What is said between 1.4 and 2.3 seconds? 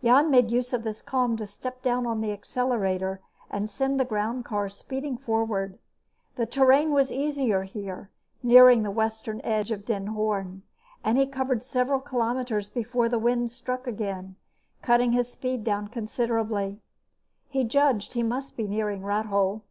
step down on the